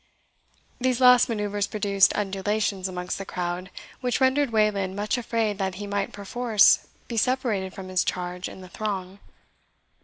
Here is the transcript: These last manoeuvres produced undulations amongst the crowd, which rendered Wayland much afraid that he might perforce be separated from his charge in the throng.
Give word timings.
These 0.79 0.99
last 0.99 1.29
manoeuvres 1.29 1.67
produced 1.67 2.15
undulations 2.17 2.87
amongst 2.87 3.19
the 3.19 3.23
crowd, 3.23 3.69
which 3.99 4.19
rendered 4.19 4.49
Wayland 4.49 4.95
much 4.95 5.15
afraid 5.15 5.59
that 5.59 5.75
he 5.75 5.85
might 5.85 6.11
perforce 6.11 6.87
be 7.07 7.17
separated 7.17 7.71
from 7.75 7.87
his 7.89 8.03
charge 8.03 8.49
in 8.49 8.61
the 8.61 8.67
throng. 8.69 9.19